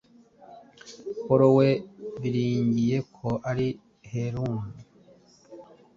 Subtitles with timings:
[1.25, 1.67] Pawulo we
[2.21, 3.67] biringiye ko ari
[4.11, 4.79] Herume,